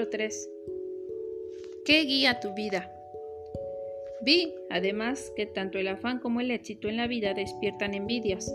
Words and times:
Capítulo 0.00 0.18
3 0.18 0.50
¿Qué 1.84 2.04
guía 2.04 2.40
tu 2.40 2.54
vida? 2.54 2.90
Vi, 4.22 4.54
además, 4.70 5.30
que 5.36 5.44
tanto 5.44 5.78
el 5.78 5.88
afán 5.88 6.20
como 6.20 6.40
el 6.40 6.50
éxito 6.50 6.88
en 6.88 6.96
la 6.96 7.06
vida 7.06 7.34
despiertan 7.34 7.92
envidias. 7.92 8.54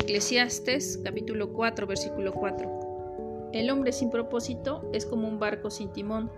Eclesiastes 0.00 1.00
capítulo 1.04 1.52
4 1.52 1.86
versículo 1.86 2.32
4 2.32 3.50
El 3.52 3.70
hombre 3.70 3.92
sin 3.92 4.10
propósito 4.10 4.90
es 4.92 5.06
como 5.06 5.28
un 5.28 5.38
barco 5.38 5.70
sin 5.70 5.92
timón, 5.92 6.32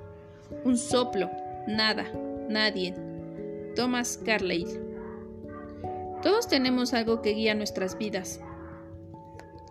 un 0.64 0.76
soplo, 0.76 1.30
nada, 1.66 2.12
nadie. 2.50 2.94
Thomas 3.76 4.20
Carlyle 4.26 4.78
Todos 6.22 6.48
tenemos 6.48 6.92
algo 6.92 7.22
que 7.22 7.30
guía 7.30 7.54
nuestras 7.54 7.96
vidas. 7.96 8.40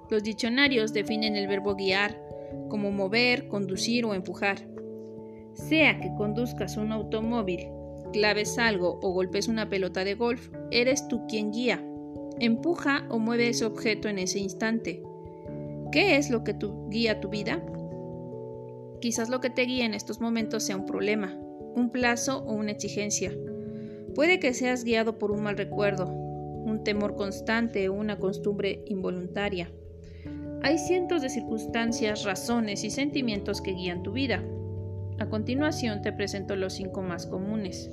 Los 0.09 0.23
diccionarios 0.23 0.93
definen 0.93 1.35
el 1.35 1.47
verbo 1.47 1.75
guiar 1.75 2.28
como 2.69 2.91
mover, 2.91 3.47
conducir 3.47 4.05
o 4.05 4.13
empujar. 4.13 4.67
Sea 5.53 5.99
que 5.99 6.13
conduzcas 6.15 6.77
un 6.77 6.91
automóvil, 6.91 7.67
claves 8.13 8.57
algo 8.57 8.99
o 9.01 9.11
golpes 9.11 9.47
una 9.47 9.69
pelota 9.69 10.03
de 10.03 10.15
golf, 10.15 10.49
eres 10.71 11.07
tú 11.07 11.25
quien 11.27 11.51
guía. 11.51 11.83
Empuja 12.39 13.05
o 13.09 13.19
mueve 13.19 13.49
ese 13.49 13.65
objeto 13.65 14.07
en 14.07 14.19
ese 14.19 14.39
instante. 14.39 15.03
¿Qué 15.91 16.17
es 16.17 16.29
lo 16.29 16.43
que 16.43 16.53
tu, 16.53 16.89
guía 16.89 17.19
tu 17.19 17.29
vida? 17.29 17.63
Quizás 19.01 19.29
lo 19.29 19.39
que 19.39 19.49
te 19.49 19.63
guía 19.63 19.85
en 19.85 19.93
estos 19.93 20.21
momentos 20.21 20.63
sea 20.63 20.75
un 20.75 20.85
problema, 20.85 21.37
un 21.75 21.89
plazo 21.91 22.43
o 22.45 22.53
una 22.53 22.71
exigencia. 22.71 23.31
Puede 24.13 24.39
que 24.39 24.53
seas 24.53 24.83
guiado 24.83 25.17
por 25.17 25.31
un 25.31 25.43
mal 25.43 25.57
recuerdo, 25.57 26.07
un 26.07 26.83
temor 26.83 27.15
constante 27.15 27.89
o 27.89 27.93
una 27.93 28.19
costumbre 28.19 28.83
involuntaria. 28.85 29.71
Hay 30.61 30.77
cientos 30.77 31.21
de 31.21 31.29
circunstancias, 31.29 32.25
razones 32.25 32.83
y 32.83 32.89
sentimientos 32.89 33.61
que 33.61 33.71
guían 33.71 34.03
tu 34.03 34.11
vida. 34.11 34.43
A 35.17 35.27
continuación 35.29 36.01
te 36.01 36.11
presento 36.11 36.57
los 36.57 36.73
cinco 36.73 37.01
más 37.01 37.25
comunes. 37.25 37.89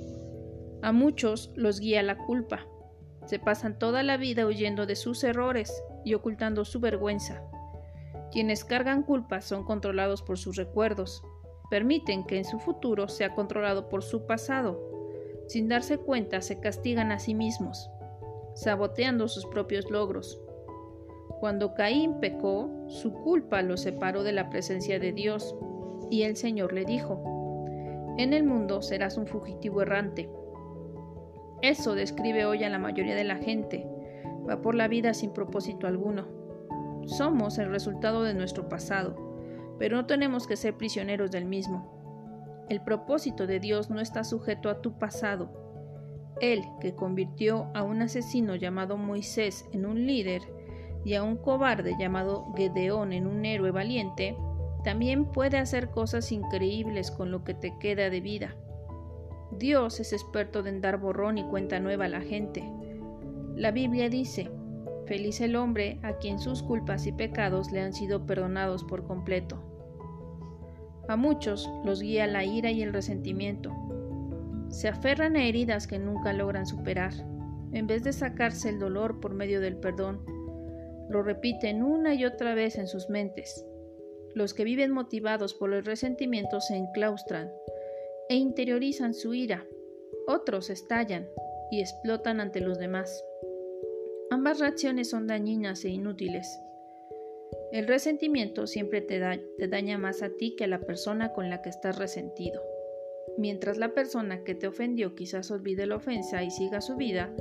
A 0.81 0.91
muchos 0.91 1.51
los 1.55 1.79
guía 1.79 2.03
la 2.03 2.17
culpa. 2.17 2.67
Se 3.25 3.39
pasan 3.39 3.79
toda 3.79 4.03
la 4.03 4.17
vida 4.17 4.45
huyendo 4.45 4.85
de 4.85 4.97
sus 4.97 5.23
errores 5.23 5.81
y 6.03 6.13
ocultando 6.13 6.65
su 6.65 6.81
vergüenza. 6.81 7.41
Quienes 8.33 8.65
cargan 8.65 9.03
culpa 9.03 9.39
son 9.39 9.63
controlados 9.63 10.21
por 10.21 10.37
sus 10.37 10.57
recuerdos. 10.57 11.23
Permiten 11.69 12.25
que 12.25 12.37
en 12.37 12.45
su 12.45 12.59
futuro 12.59 13.07
sea 13.07 13.33
controlado 13.33 13.87
por 13.87 14.03
su 14.03 14.25
pasado. 14.25 14.77
Sin 15.47 15.69
darse 15.69 15.99
cuenta 15.99 16.41
se 16.41 16.59
castigan 16.59 17.13
a 17.13 17.19
sí 17.19 17.33
mismos, 17.33 17.89
saboteando 18.55 19.29
sus 19.29 19.45
propios 19.45 19.89
logros. 19.89 20.37
Cuando 21.39 21.75
Caín 21.75 22.19
pecó, 22.19 22.69
su 22.87 23.13
culpa 23.13 23.61
lo 23.61 23.77
separó 23.77 24.23
de 24.23 24.31
la 24.31 24.49
presencia 24.49 24.99
de 24.99 25.11
Dios, 25.11 25.55
y 26.09 26.23
el 26.23 26.35
Señor 26.35 26.73
le 26.73 26.83
dijo, 26.83 27.21
En 28.17 28.33
el 28.33 28.43
mundo 28.43 28.81
serás 28.81 29.17
un 29.17 29.27
fugitivo 29.27 29.81
errante. 29.81 30.29
Eso 31.61 31.95
describe 31.95 32.45
hoy 32.45 32.63
a 32.63 32.69
la 32.69 32.79
mayoría 32.79 33.15
de 33.15 33.23
la 33.23 33.35
gente. 33.35 33.87
Va 34.49 34.61
por 34.61 34.73
la 34.73 34.87
vida 34.87 35.13
sin 35.13 35.31
propósito 35.31 35.85
alguno. 35.85 36.27
Somos 37.05 37.57
el 37.57 37.69
resultado 37.69 38.23
de 38.23 38.33
nuestro 38.33 38.67
pasado, 38.67 39.15
pero 39.77 39.97
no 39.97 40.05
tenemos 40.05 40.47
que 40.47 40.55
ser 40.55 40.75
prisioneros 40.75 41.31
del 41.31 41.45
mismo. 41.45 42.65
El 42.69 42.81
propósito 42.81 43.47
de 43.47 43.59
Dios 43.59 43.89
no 43.89 44.01
está 44.01 44.23
sujeto 44.23 44.69
a 44.69 44.81
tu 44.81 44.97
pasado. 44.97 45.67
Él, 46.41 46.63
que 46.81 46.95
convirtió 46.95 47.67
a 47.73 47.83
un 47.83 48.01
asesino 48.01 48.55
llamado 48.55 48.97
Moisés 48.97 49.65
en 49.71 49.85
un 49.85 50.05
líder, 50.05 50.41
y 51.03 51.15
a 51.15 51.23
un 51.23 51.37
cobarde 51.37 51.95
llamado 51.99 52.53
Gedeón 52.55 53.13
en 53.13 53.27
un 53.27 53.45
héroe 53.45 53.71
valiente, 53.71 54.35
también 54.83 55.25
puede 55.25 55.57
hacer 55.57 55.89
cosas 55.89 56.31
increíbles 56.31 57.11
con 57.11 57.31
lo 57.31 57.43
que 57.43 57.53
te 57.53 57.77
queda 57.79 58.09
de 58.09 58.21
vida. 58.21 58.55
Dios 59.51 59.99
es 59.99 60.13
experto 60.13 60.65
en 60.65 60.81
dar 60.81 60.97
borrón 60.97 61.37
y 61.37 61.43
cuenta 61.43 61.79
nueva 61.79 62.05
a 62.05 62.09
la 62.09 62.21
gente. 62.21 62.63
La 63.55 63.71
Biblia 63.71 64.09
dice, 64.09 64.51
Feliz 65.07 65.39
el 65.39 65.55
hombre 65.55 65.99
a 66.03 66.17
quien 66.17 66.37
sus 66.37 66.61
culpas 66.61 67.07
y 67.07 67.13
pecados 67.13 67.71
le 67.71 67.81
han 67.81 67.93
sido 67.93 68.25
perdonados 68.25 68.83
por 68.83 69.07
completo. 69.07 69.63
A 71.07 71.15
muchos 71.15 71.69
los 71.85 72.01
guía 72.01 72.27
la 72.27 72.43
ira 72.43 72.71
y 72.71 72.81
el 72.81 72.91
resentimiento. 72.91 73.73
Se 74.67 74.89
aferran 74.89 75.37
a 75.37 75.45
heridas 75.45 75.87
que 75.87 75.97
nunca 75.97 76.33
logran 76.33 76.65
superar, 76.65 77.13
en 77.71 77.87
vez 77.87 78.03
de 78.03 78.11
sacarse 78.11 78.67
el 78.67 78.79
dolor 78.79 79.21
por 79.21 79.33
medio 79.33 79.61
del 79.61 79.77
perdón 79.77 80.19
lo 81.09 81.23
repiten 81.23 81.83
una 81.83 82.15
y 82.15 82.25
otra 82.25 82.53
vez 82.53 82.77
en 82.77 82.87
sus 82.87 83.09
mentes. 83.09 83.65
Los 84.33 84.53
que 84.53 84.63
viven 84.63 84.91
motivados 84.91 85.53
por 85.53 85.73
el 85.73 85.83
resentimiento 85.83 86.61
se 86.61 86.75
enclaustran 86.75 87.51
e 88.29 88.35
interiorizan 88.35 89.13
su 89.13 89.33
ira. 89.33 89.65
Otros 90.27 90.69
estallan 90.69 91.27
y 91.71 91.81
explotan 91.81 92.39
ante 92.39 92.59
los 92.59 92.77
demás. 92.77 93.23
Ambas 94.29 94.59
reacciones 94.59 95.09
son 95.09 95.27
dañinas 95.27 95.85
e 95.85 95.89
inútiles. 95.89 96.59
El 97.71 97.87
resentimiento 97.87 98.67
siempre 98.67 99.01
te, 99.01 99.19
te, 99.57 99.67
daña 99.67 99.97
más 99.97 100.21
a 100.21 100.29
ti 100.29 100.55
que 100.55 100.65
a 100.65 100.67
la 100.67 100.79
persona 100.79 101.33
con 101.33 101.49
la 101.49 101.61
que 101.61 101.69
estás 101.69 101.97
resentido. 101.97 102.61
Mientras 103.37 103.77
la 103.77 103.93
persona 103.93 104.43
que 104.43 104.55
te 104.55 104.67
ofendió 104.67 105.15
quizás 105.15 105.51
olvide 105.51 105.85
la 105.85 105.95
ofensa 105.95 106.43
y 106.43 106.51
siga 106.51 106.81
su 106.81 106.95
vida, 106.95 107.33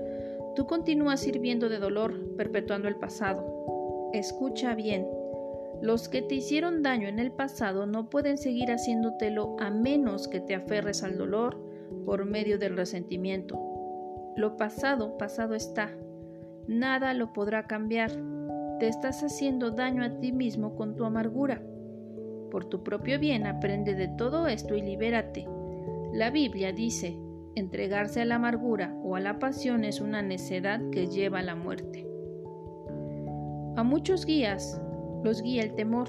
tú 0.57 0.67
continúas 0.67 1.21
sirviendo 1.21 1.69
de 1.69 1.79
dolor, 1.79 2.35
perpetuando 2.37 2.89
el 2.89 2.97
pasado. 2.97 4.11
Escucha 4.13 4.75
bien. 4.75 5.07
Los 5.83 6.09
que 6.09 6.23
te 6.23 6.35
hicieron 6.37 6.83
daño 6.83 7.07
en 7.07 7.19
el 7.19 7.31
pasado 7.31 7.87
no 7.87 8.09
pueden 8.09 8.39
seguir 8.39 8.71
haciéndotelo 8.71 9.57
a 9.61 9.71
menos 9.71 10.27
que 10.27 10.41
te 10.41 10.55
aferres 10.55 11.03
al 11.03 11.19
dolor 11.19 11.63
por 12.07 12.25
medio 12.25 12.59
del 12.59 12.77
resentimiento. 12.77 13.61
Lo 14.37 14.57
pasado, 14.57 15.19
pasado 15.19 15.55
está. 15.55 15.91
Nada 16.67 17.13
lo 17.13 17.33
podrá 17.33 17.67
cambiar. 17.67 18.11
Te 18.81 18.89
estás 18.89 19.23
haciendo 19.23 19.71
daño 19.71 20.03
a 20.03 20.19
ti 20.19 20.33
mismo 20.33 20.75
con 20.75 20.97
tu 20.97 21.05
amargura. 21.05 21.63
Por 22.51 22.65
tu 22.65 22.83
propio 22.83 23.19
bien 23.19 23.47
aprende 23.47 23.95
de 23.95 24.09
todo 24.09 24.49
esto 24.49 24.75
y 24.75 24.83
libérate. 24.83 25.47
La 26.13 26.31
Biblia 26.31 26.73
dice, 26.73 27.19
entregarse 27.57 28.21
a 28.21 28.25
la 28.27 28.37
amargura 28.37 28.95
o 29.03 29.17
a 29.17 29.21
la 29.21 29.39
pasión 29.39 29.85
es 29.85 30.01
una 30.01 30.23
necedad 30.23 30.81
que 30.91 31.09
lleva 31.09 31.41
a 31.41 31.43
la 31.43 31.57
muerte. 31.57 32.07
A 33.77 33.83
muchos 33.83 34.25
guías 34.25 34.81
los 35.25 35.43
guía 35.43 35.63
el 35.63 35.75
temor. 35.75 36.09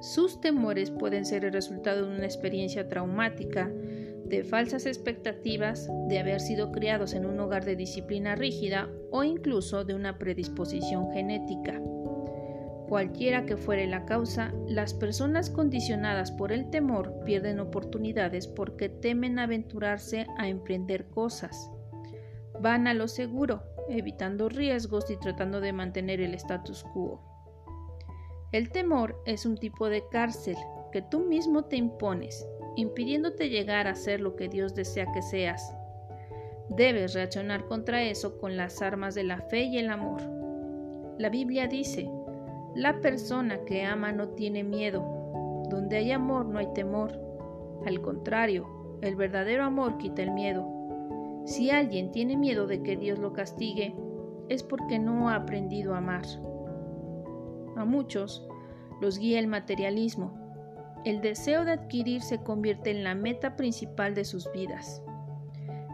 Sus 0.00 0.40
temores 0.40 0.90
pueden 0.90 1.24
ser 1.24 1.44
el 1.44 1.52
resultado 1.52 2.06
de 2.06 2.16
una 2.16 2.24
experiencia 2.24 2.88
traumática, 2.88 3.70
de 4.24 4.42
falsas 4.42 4.86
expectativas, 4.86 5.88
de 6.08 6.18
haber 6.18 6.40
sido 6.40 6.72
criados 6.72 7.12
en 7.14 7.26
un 7.26 7.38
hogar 7.38 7.64
de 7.64 7.76
disciplina 7.76 8.34
rígida 8.34 8.90
o 9.10 9.24
incluso 9.24 9.84
de 9.84 9.94
una 9.94 10.18
predisposición 10.18 11.12
genética. 11.12 11.80
Cualquiera 12.92 13.46
que 13.46 13.56
fuere 13.56 13.86
la 13.86 14.04
causa, 14.04 14.52
las 14.68 14.92
personas 14.92 15.48
condicionadas 15.48 16.30
por 16.30 16.52
el 16.52 16.68
temor 16.68 17.24
pierden 17.24 17.58
oportunidades 17.58 18.46
porque 18.46 18.90
temen 18.90 19.38
aventurarse 19.38 20.26
a 20.36 20.46
emprender 20.46 21.08
cosas. 21.08 21.70
Van 22.60 22.86
a 22.86 22.92
lo 22.92 23.08
seguro, 23.08 23.62
evitando 23.88 24.50
riesgos 24.50 25.10
y 25.10 25.16
tratando 25.16 25.62
de 25.62 25.72
mantener 25.72 26.20
el 26.20 26.34
status 26.34 26.84
quo. 26.84 27.22
El 28.52 28.68
temor 28.68 29.22
es 29.24 29.46
un 29.46 29.56
tipo 29.56 29.88
de 29.88 30.06
cárcel 30.10 30.58
que 30.92 31.00
tú 31.00 31.20
mismo 31.20 31.64
te 31.64 31.76
impones, 31.76 32.46
impidiéndote 32.76 33.48
llegar 33.48 33.88
a 33.88 33.94
ser 33.94 34.20
lo 34.20 34.36
que 34.36 34.48
Dios 34.48 34.74
desea 34.74 35.10
que 35.12 35.22
seas. 35.22 35.74
Debes 36.68 37.14
reaccionar 37.14 37.64
contra 37.64 38.02
eso 38.02 38.36
con 38.36 38.58
las 38.58 38.82
armas 38.82 39.14
de 39.14 39.24
la 39.24 39.40
fe 39.40 39.62
y 39.62 39.78
el 39.78 39.88
amor. 39.88 40.20
La 41.18 41.30
Biblia 41.30 41.68
dice, 41.68 42.10
la 42.74 43.00
persona 43.00 43.64
que 43.66 43.84
ama 43.84 44.12
no 44.12 44.28
tiene 44.30 44.64
miedo. 44.64 45.04
Donde 45.68 45.98
hay 45.98 46.12
amor 46.12 46.46
no 46.46 46.58
hay 46.58 46.72
temor. 46.72 47.12
Al 47.86 48.00
contrario, 48.00 48.98
el 49.02 49.16
verdadero 49.16 49.64
amor 49.64 49.98
quita 49.98 50.22
el 50.22 50.30
miedo. 50.30 50.66
Si 51.44 51.70
alguien 51.70 52.12
tiene 52.12 52.36
miedo 52.36 52.66
de 52.66 52.82
que 52.82 52.96
Dios 52.96 53.18
lo 53.18 53.32
castigue, 53.32 53.94
es 54.48 54.62
porque 54.62 54.98
no 54.98 55.28
ha 55.28 55.36
aprendido 55.36 55.94
a 55.94 55.98
amar. 55.98 56.22
A 57.76 57.84
muchos 57.84 58.46
los 59.00 59.18
guía 59.18 59.38
el 59.38 59.48
materialismo. 59.48 60.38
El 61.04 61.20
deseo 61.20 61.64
de 61.64 61.72
adquirir 61.72 62.22
se 62.22 62.42
convierte 62.42 62.90
en 62.90 63.02
la 63.02 63.14
meta 63.14 63.56
principal 63.56 64.14
de 64.14 64.24
sus 64.24 64.50
vidas. 64.52 65.02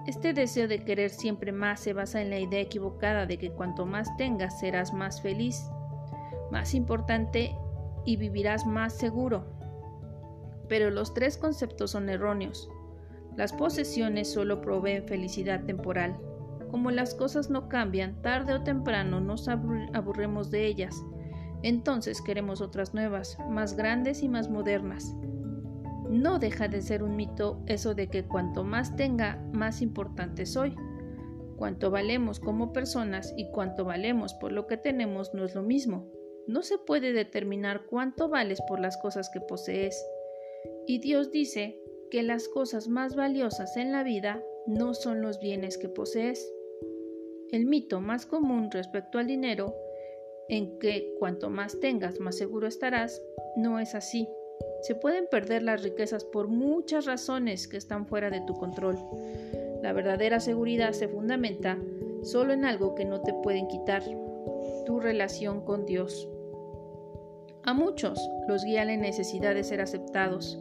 Este 0.07 0.33
deseo 0.33 0.69
de 0.69 0.85
querer 0.85 1.11
siempre 1.11 1.51
más 1.51 1.81
se 1.81 1.93
basa 1.93 2.21
en 2.21 2.31
la 2.31 2.39
idea 2.39 2.61
equivocada 2.61 3.27
de 3.27 3.39
que 3.39 3.51
cuanto 3.51 3.87
más 3.87 4.15
tengas 4.17 4.61
serás 4.61 4.93
más 4.93 5.23
feliz, 5.23 5.71
más 6.51 6.75
importante 6.75 7.55
y 8.05 8.17
vivirás 8.17 8.67
más 8.67 8.95
seguro. 8.95 9.45
Pero 10.69 10.91
los 10.91 11.15
tres 11.15 11.37
conceptos 11.37 11.93
son 11.93 12.09
erróneos. 12.09 12.71
Las 13.37 13.53
posesiones 13.53 14.33
solo 14.33 14.61
proveen 14.61 15.07
felicidad 15.07 15.65
temporal. 15.65 16.19
Como 16.71 16.91
las 16.91 17.15
cosas 17.15 17.51
no 17.51 17.69
cambian, 17.69 18.21
tarde 18.21 18.55
o 18.55 18.63
temprano 18.63 19.21
nos 19.21 19.49
aburremos 19.49 20.51
de 20.51 20.67
ellas. 20.67 21.03
Entonces 21.63 22.21
queremos 22.21 22.61
otras 22.61 22.95
nuevas, 22.95 23.39
más 23.49 23.77
grandes 23.77 24.23
y 24.23 24.29
más 24.29 24.51
modernas. 24.51 25.15
No 26.11 26.39
deja 26.39 26.69
de 26.69 26.81
ser 26.83 27.03
un 27.03 27.17
mito 27.17 27.63
eso 27.67 27.95
de 27.95 28.09
que 28.09 28.25
cuanto 28.25 28.65
más 28.65 28.97
tenga, 28.97 29.43
más 29.53 29.83
importante 29.83 30.47
soy. 30.47 30.75
Cuanto 31.57 31.91
valemos 31.91 32.41
como 32.41 32.73
personas 32.73 33.35
y 33.37 33.51
cuanto 33.51 33.85
valemos 33.85 34.35
por 34.35 34.53
lo 34.53 34.67
que 34.67 34.77
tenemos 34.77 35.35
no 35.35 35.45
es 35.45 35.55
lo 35.55 35.63
mismo. 35.63 36.07
No 36.49 36.63
se 36.63 36.79
puede 36.79 37.13
determinar 37.13 37.83
cuánto 37.85 38.31
vales 38.31 38.63
por 38.67 38.81
las 38.81 38.97
cosas 38.97 39.29
que 39.29 39.39
posees. 39.39 40.03
Y 40.87 40.99
Dios 40.99 41.31
dice 41.31 41.79
que 42.11 42.23
las 42.23 42.49
cosas 42.49 42.89
más 42.89 43.15
valiosas 43.15 43.77
en 43.77 43.93
la 43.93 44.03
vida 44.03 44.43
no 44.67 44.95
son 44.95 45.21
los 45.21 45.41
bienes 45.41 45.77
que 45.77 45.91
posees. 45.91 46.51
El 47.51 47.67
mito 47.67 48.01
más 48.01 48.25
común 48.25 48.71
respecto 48.71 49.19
al 49.19 49.27
dinero, 49.27 49.77
en 50.49 50.79
que 50.79 51.15
cuanto 51.19 51.51
más 51.51 51.81
tengas 51.81 52.19
más 52.19 52.39
seguro 52.39 52.67
estarás, 52.67 53.23
no 53.55 53.79
es 53.79 53.95
así. 53.95 54.27
Se 54.81 54.95
pueden 54.95 55.27
perder 55.31 55.63
las 55.63 55.83
riquezas 55.83 56.25
por 56.25 56.49
muchas 56.49 57.05
razones 57.05 57.69
que 57.69 57.77
están 57.77 58.07
fuera 58.07 58.31
de 58.31 58.41
tu 58.47 58.55
control. 58.55 58.97
La 59.83 59.93
verdadera 59.93 60.41
seguridad 60.41 60.93
se 60.93 61.09
fundamenta 61.09 61.79
solo 62.23 62.55
en 62.55 62.65
algo 62.65 62.95
que 62.95 63.05
no 63.05 63.21
te 63.21 63.35
pueden 63.35 63.69
quitar, 63.69 64.03
tu 64.87 64.99
relación 64.99 65.61
con 65.61 65.85
Dios. 65.85 66.27
A 67.65 67.75
muchos 67.75 68.19
los 68.47 68.65
guía 68.65 68.85
la 68.85 68.97
necesidad 68.97 69.55
de 69.55 69.65
ser 69.65 69.81
aceptados. 69.81 70.59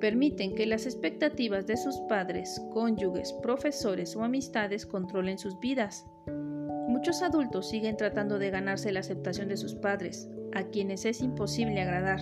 Permiten 0.00 0.54
que 0.54 0.66
las 0.66 0.86
expectativas 0.86 1.66
de 1.66 1.76
sus 1.76 1.96
padres, 2.08 2.60
cónyuges, 2.72 3.32
profesores 3.34 4.16
o 4.16 4.24
amistades 4.24 4.86
controlen 4.86 5.38
sus 5.38 5.58
vidas. 5.60 6.06
Muchos 6.88 7.22
adultos 7.22 7.68
siguen 7.68 7.96
tratando 7.96 8.38
de 8.38 8.50
ganarse 8.50 8.92
la 8.92 9.00
aceptación 9.00 9.48
de 9.48 9.56
sus 9.56 9.74
padres, 9.74 10.28
a 10.54 10.64
quienes 10.64 11.04
es 11.04 11.20
imposible 11.20 11.80
agradar. 11.80 12.20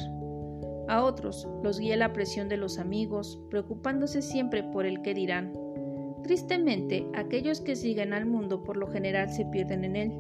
A 0.88 1.05
otros 1.05 1.47
los 1.62 1.79
guía 1.79 1.97
la 1.97 2.12
presión 2.12 2.49
de 2.49 2.56
los 2.56 2.79
amigos, 2.79 3.41
preocupándose 3.49 4.23
siempre 4.23 4.62
por 4.62 4.87
el 4.87 5.02
que 5.02 5.14
dirán. 5.14 5.52
Tristemente, 6.25 7.06
aquellos 7.14 7.61
que 7.61 7.76
siguen 7.76 8.12
al 8.12 8.26
mundo 8.26 8.62
por 8.62 8.76
lo 8.76 8.88
general 8.88 9.31
se 9.31 9.47
pierden 9.47 9.85
en 9.85 9.97
él. 9.97 10.12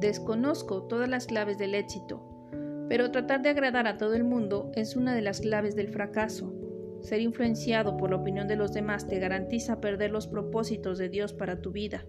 Desconozco 0.00 0.82
todas 0.82 1.08
las 1.08 1.26
claves 1.26 1.56
del 1.58 1.74
éxito, 1.74 2.33
pero 2.88 3.10
tratar 3.10 3.42
de 3.42 3.48
agradar 3.48 3.86
a 3.86 3.96
todo 3.96 4.14
el 4.14 4.24
mundo 4.24 4.70
es 4.74 4.96
una 4.96 5.14
de 5.14 5.22
las 5.22 5.40
claves 5.40 5.74
del 5.74 5.88
fracaso. 5.88 6.52
Ser 7.00 7.20
influenciado 7.20 7.96
por 7.96 8.10
la 8.10 8.16
opinión 8.16 8.48
de 8.48 8.56
los 8.56 8.72
demás 8.72 9.06
te 9.06 9.18
garantiza 9.18 9.80
perder 9.80 10.10
los 10.10 10.26
propósitos 10.26 10.98
de 10.98 11.08
Dios 11.08 11.32
para 11.32 11.60
tu 11.60 11.70
vida. 11.70 12.04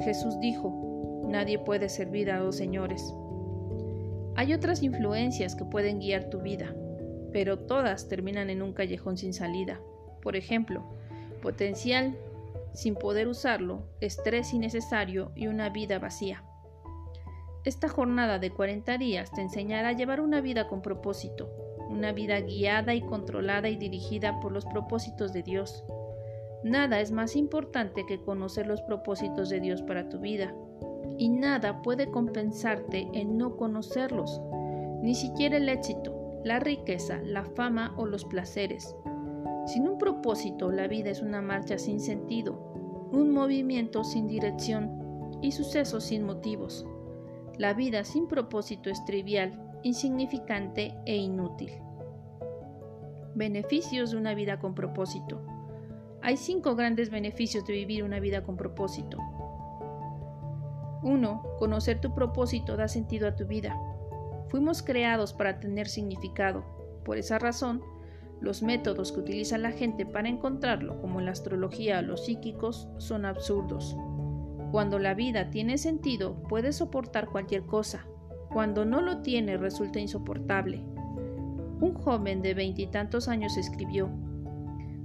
Jesús 0.00 0.38
dijo, 0.40 1.26
nadie 1.28 1.58
puede 1.58 1.88
servir 1.88 2.30
a 2.30 2.38
dos 2.38 2.56
señores. 2.56 3.14
Hay 4.34 4.52
otras 4.52 4.82
influencias 4.82 5.54
que 5.54 5.64
pueden 5.64 5.98
guiar 5.98 6.28
tu 6.28 6.40
vida, 6.40 6.74
pero 7.32 7.58
todas 7.58 8.08
terminan 8.08 8.50
en 8.50 8.62
un 8.62 8.72
callejón 8.72 9.16
sin 9.16 9.32
salida. 9.32 9.80
Por 10.22 10.36
ejemplo, 10.36 10.84
potencial 11.40 12.16
sin 12.74 12.94
poder 12.94 13.26
usarlo, 13.26 13.84
estrés 14.00 14.52
innecesario 14.52 15.32
y 15.34 15.46
una 15.46 15.70
vida 15.70 15.98
vacía. 15.98 16.44
Esta 17.66 17.88
jornada 17.88 18.38
de 18.38 18.52
40 18.52 18.96
días 18.96 19.32
te 19.32 19.40
enseñará 19.40 19.88
a 19.88 19.92
llevar 19.92 20.20
una 20.20 20.40
vida 20.40 20.68
con 20.68 20.82
propósito, 20.82 21.50
una 21.90 22.12
vida 22.12 22.40
guiada 22.40 22.94
y 22.94 23.00
controlada 23.00 23.68
y 23.68 23.74
dirigida 23.74 24.38
por 24.38 24.52
los 24.52 24.64
propósitos 24.66 25.32
de 25.32 25.42
Dios. 25.42 25.82
Nada 26.62 27.00
es 27.00 27.10
más 27.10 27.34
importante 27.34 28.06
que 28.06 28.22
conocer 28.22 28.68
los 28.68 28.80
propósitos 28.82 29.48
de 29.48 29.58
Dios 29.58 29.82
para 29.82 30.08
tu 30.08 30.20
vida, 30.20 30.54
y 31.18 31.28
nada 31.28 31.82
puede 31.82 32.08
compensarte 32.08 33.08
en 33.12 33.36
no 33.36 33.56
conocerlos, 33.56 34.40
ni 35.02 35.16
siquiera 35.16 35.56
el 35.56 35.68
éxito, 35.68 36.14
la 36.44 36.60
riqueza, 36.60 37.20
la 37.24 37.44
fama 37.44 37.94
o 37.96 38.06
los 38.06 38.24
placeres. 38.26 38.94
Sin 39.66 39.88
un 39.88 39.98
propósito, 39.98 40.70
la 40.70 40.86
vida 40.86 41.10
es 41.10 41.20
una 41.20 41.42
marcha 41.42 41.78
sin 41.78 41.98
sentido, 41.98 43.08
un 43.10 43.32
movimiento 43.32 44.04
sin 44.04 44.28
dirección 44.28 45.40
y 45.42 45.50
sucesos 45.50 46.04
sin 46.04 46.22
motivos. 46.22 46.86
La 47.58 47.72
vida 47.72 48.04
sin 48.04 48.28
propósito 48.28 48.90
es 48.90 49.02
trivial, 49.06 49.78
insignificante 49.82 50.94
e 51.06 51.16
inútil. 51.16 51.72
Beneficios 53.34 54.10
de 54.10 54.18
una 54.18 54.34
vida 54.34 54.58
con 54.58 54.74
propósito. 54.74 55.40
Hay 56.20 56.36
cinco 56.36 56.76
grandes 56.76 57.08
beneficios 57.08 57.64
de 57.64 57.72
vivir 57.72 58.04
una 58.04 58.20
vida 58.20 58.42
con 58.42 58.58
propósito. 58.58 59.16
1. 61.02 61.42
Conocer 61.58 61.98
tu 61.98 62.14
propósito 62.14 62.76
da 62.76 62.88
sentido 62.88 63.26
a 63.26 63.36
tu 63.36 63.46
vida. 63.46 63.74
Fuimos 64.48 64.82
creados 64.82 65.32
para 65.32 65.58
tener 65.58 65.88
significado. 65.88 66.62
Por 67.06 67.16
esa 67.16 67.38
razón, 67.38 67.80
los 68.40 68.62
métodos 68.62 69.12
que 69.12 69.20
utiliza 69.20 69.56
la 69.56 69.72
gente 69.72 70.04
para 70.04 70.28
encontrarlo, 70.28 71.00
como 71.00 71.22
la 71.22 71.30
astrología 71.30 72.00
o 72.00 72.02
los 72.02 72.26
psíquicos, 72.26 72.88
son 72.98 73.24
absurdos. 73.24 73.96
Cuando 74.70 74.98
la 74.98 75.14
vida 75.14 75.50
tiene 75.50 75.78
sentido, 75.78 76.42
puede 76.48 76.72
soportar 76.72 77.28
cualquier 77.28 77.64
cosa. 77.66 78.06
Cuando 78.52 78.84
no 78.84 79.00
lo 79.00 79.22
tiene, 79.22 79.56
resulta 79.56 80.00
insoportable. 80.00 80.82
Un 81.80 81.94
joven 81.94 82.42
de 82.42 82.54
veintitantos 82.54 83.28
años 83.28 83.56
escribió, 83.56 84.10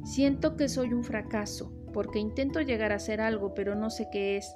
Siento 0.03 0.57
que 0.57 0.67
soy 0.67 0.93
un 0.93 1.03
fracaso, 1.03 1.71
porque 1.93 2.19
intento 2.19 2.61
llegar 2.61 2.91
a 2.91 2.99
ser 2.99 3.21
algo, 3.21 3.53
pero 3.53 3.75
no 3.75 3.89
sé 3.89 4.07
qué 4.11 4.37
es. 4.37 4.51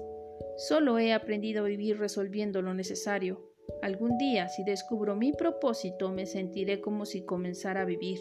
Solo 0.58 0.98
he 0.98 1.14
aprendido 1.14 1.64
a 1.64 1.68
vivir 1.68 2.00
resolviendo 2.00 2.62
lo 2.62 2.74
necesario. 2.74 3.52
Algún 3.82 4.18
día, 4.18 4.48
si 4.48 4.64
descubro 4.64 5.16
mi 5.16 5.34
propósito, 5.34 6.12
me 6.12 6.26
sentiré 6.26 6.82
como 6.82 7.06
si 7.06 7.26
comenzara 7.26 7.82
a 7.82 7.86
vivir. 7.86 8.20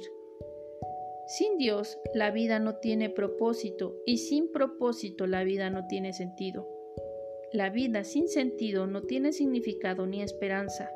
Sin 1.26 1.56
Dios, 1.56 1.98
la 2.12 2.30
vida 2.30 2.58
no 2.58 2.76
tiene 2.76 3.08
propósito 3.08 3.96
y 4.04 4.18
sin 4.18 4.52
propósito 4.52 5.26
la 5.26 5.42
vida 5.44 5.70
no 5.70 5.86
tiene 5.86 6.12
sentido. 6.12 6.73
La 7.54 7.70
vida 7.70 8.02
sin 8.02 8.26
sentido 8.26 8.88
no 8.88 9.02
tiene 9.02 9.32
significado 9.32 10.08
ni 10.08 10.22
esperanza. 10.22 10.90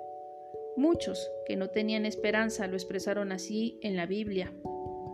Muchos 0.76 1.30
que 1.46 1.54
no 1.54 1.68
tenían 1.68 2.04
esperanza 2.04 2.66
lo 2.66 2.74
expresaron 2.74 3.30
así 3.30 3.78
en 3.80 3.94
la 3.94 4.06
Biblia. 4.06 4.52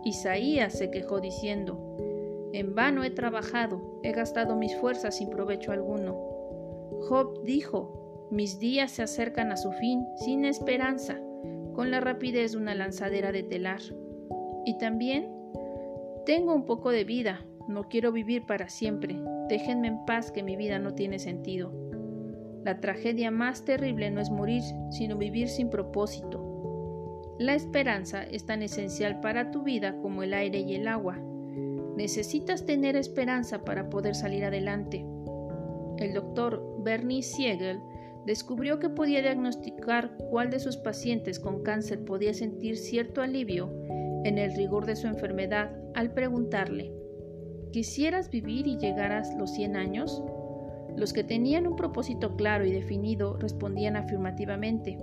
Isaías 0.03 0.73
se 0.73 0.89
quejó 0.89 1.21
diciendo, 1.21 2.49
En 2.51 2.73
vano 2.73 3.03
he 3.03 3.11
trabajado, 3.11 3.99
he 4.01 4.11
gastado 4.11 4.55
mis 4.55 4.75
fuerzas 4.77 5.17
sin 5.17 5.29
provecho 5.29 5.71
alguno. 5.71 6.15
Job 7.01 7.43
dijo, 7.43 8.27
Mis 8.31 8.57
días 8.57 8.89
se 8.89 9.03
acercan 9.03 9.51
a 9.51 9.57
su 9.57 9.71
fin 9.73 10.03
sin 10.15 10.45
esperanza, 10.45 11.21
con 11.75 11.91
la 11.91 11.99
rapidez 11.99 12.53
de 12.53 12.57
una 12.57 12.73
lanzadera 12.73 13.31
de 13.31 13.43
telar. 13.43 13.81
Y 14.65 14.79
también, 14.79 15.31
tengo 16.25 16.55
un 16.55 16.65
poco 16.65 16.89
de 16.89 17.03
vida, 17.03 17.45
no 17.67 17.83
quiero 17.89 18.11
vivir 18.11 18.45
para 18.45 18.69
siempre, 18.69 19.17
Déjenme 19.47 19.87
en 19.87 20.05
paz 20.05 20.31
que 20.31 20.41
mi 20.41 20.55
vida 20.55 20.79
no 20.79 20.95
tiene 20.95 21.19
sentido. 21.19 21.71
La 22.63 22.79
tragedia 22.79 23.29
más 23.29 23.63
terrible 23.63 24.09
no 24.09 24.19
es 24.19 24.31
morir, 24.31 24.63
sino 24.89 25.17
vivir 25.17 25.49
sin 25.49 25.69
propósito. 25.69 26.41
La 27.37 27.53
esperanza 27.53 28.23
es 28.23 28.45
tan 28.45 28.63
esencial 28.63 29.19
para 29.19 29.51
tu 29.51 29.61
vida 29.61 29.95
como 30.01 30.23
el 30.23 30.33
aire 30.33 30.61
y 30.61 30.73
el 30.73 30.87
agua. 30.87 31.19
Necesitas 31.95 32.65
tener 32.65 32.95
esperanza 32.95 33.63
para 33.63 33.89
poder 33.89 34.15
salir 34.15 34.43
adelante. 34.43 35.05
El 35.99 36.13
doctor 36.13 36.63
Bernie 36.79 37.21
Siegel 37.21 37.79
descubrió 38.25 38.79
que 38.79 38.89
podía 38.89 39.21
diagnosticar 39.21 40.17
cuál 40.31 40.49
de 40.49 40.59
sus 40.59 40.77
pacientes 40.77 41.39
con 41.39 41.61
cáncer 41.61 42.03
podía 42.03 42.33
sentir 42.33 42.77
cierto 42.77 43.21
alivio 43.21 43.71
en 44.23 44.39
el 44.39 44.55
rigor 44.55 44.87
de 44.87 44.95
su 44.95 45.05
enfermedad 45.05 45.71
al 45.93 46.11
preguntarle, 46.13 46.91
¿Quisieras 47.75 48.29
vivir 48.29 48.67
y 48.67 48.77
llegar 48.77 49.11
a 49.11 49.21
los 49.35 49.51
100 49.51 49.75
años? 49.75 50.23
Los 50.95 51.11
que 51.11 51.25
tenían 51.25 51.67
un 51.67 51.75
propósito 51.75 52.37
claro 52.37 52.63
y 52.63 52.71
definido 52.71 53.35
respondían 53.35 53.97
afirmativamente, 53.97 54.97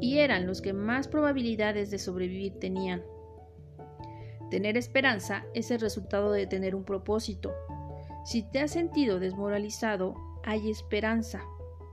y 0.00 0.18
eran 0.18 0.46
los 0.46 0.62
que 0.62 0.72
más 0.72 1.08
probabilidades 1.08 1.90
de 1.90 1.98
sobrevivir 1.98 2.60
tenían. 2.60 3.02
Tener 4.52 4.76
esperanza 4.76 5.46
es 5.52 5.72
el 5.72 5.80
resultado 5.80 6.30
de 6.30 6.46
tener 6.46 6.76
un 6.76 6.84
propósito. 6.84 7.50
Si 8.24 8.48
te 8.48 8.60
has 8.60 8.70
sentido 8.70 9.18
desmoralizado, 9.18 10.14
hay 10.44 10.70
esperanza. 10.70 11.42